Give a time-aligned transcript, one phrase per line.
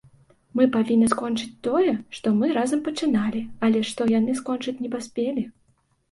[0.59, 5.45] Мы павінны скончыць тое, што мы разам пачыналі, але што яны скончыць не паспелі.